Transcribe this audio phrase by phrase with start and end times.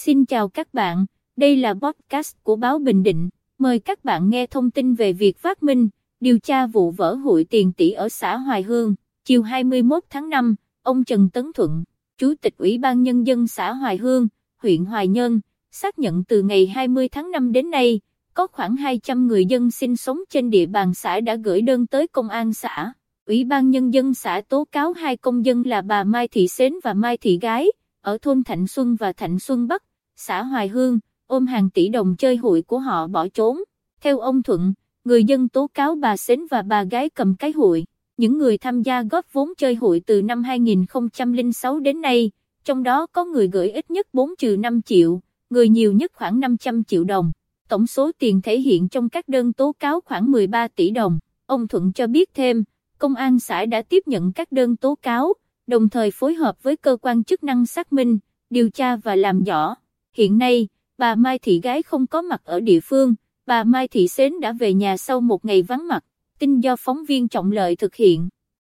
[0.00, 1.06] xin chào các bạn,
[1.36, 5.38] đây là podcast của báo Bình Định, mời các bạn nghe thông tin về việc
[5.38, 5.88] phát minh,
[6.20, 8.94] điều tra vụ vỡ hụi tiền tỷ ở xã Hoài Hương,
[9.24, 11.84] chiều 21 tháng 5, ông Trần Tấn Thuận,
[12.18, 14.28] Chủ tịch Ủy ban Nhân dân xã Hoài Hương,
[14.62, 15.40] huyện Hoài Nhân,
[15.70, 18.00] xác nhận từ ngày 20 tháng 5 đến nay,
[18.34, 22.06] có khoảng 200 người dân sinh sống trên địa bàn xã đã gửi đơn tới
[22.06, 22.92] công an xã.
[23.26, 26.74] Ủy ban Nhân dân xã tố cáo hai công dân là bà Mai Thị Xến
[26.84, 27.66] và Mai Thị Gái,
[28.08, 29.82] ở thôn Thạnh Xuân và Thạnh Xuân Bắc,
[30.16, 33.58] xã Hoài Hương, ôm hàng tỷ đồng chơi hụi của họ bỏ trốn.
[34.00, 34.72] Theo ông Thuận,
[35.04, 37.84] người dân tố cáo bà Xến và bà Gái cầm cái hụi.
[38.16, 42.30] Những người tham gia góp vốn chơi hụi từ năm 2006 đến nay,
[42.64, 45.20] trong đó có người gửi ít nhất 4 trừ 5 triệu,
[45.50, 47.32] người nhiều nhất khoảng 500 triệu đồng.
[47.68, 51.18] Tổng số tiền thể hiện trong các đơn tố cáo khoảng 13 tỷ đồng.
[51.46, 52.64] Ông Thuận cho biết thêm,
[52.98, 55.32] công an xã đã tiếp nhận các đơn tố cáo,
[55.68, 58.18] đồng thời phối hợp với cơ quan chức năng xác minh,
[58.50, 59.74] điều tra và làm rõ.
[60.12, 63.14] Hiện nay, bà Mai Thị Gái không có mặt ở địa phương,
[63.46, 66.04] bà Mai Thị Xến đã về nhà sau một ngày vắng mặt,
[66.38, 68.28] tin do phóng viên trọng lợi thực hiện.